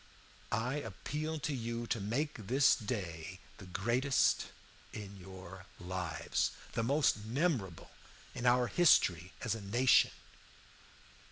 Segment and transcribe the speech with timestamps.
[0.51, 4.47] "I appeal to you to make this day the greatest
[4.93, 7.91] in your lives, the most memorable
[8.33, 10.09] in our history as a nation.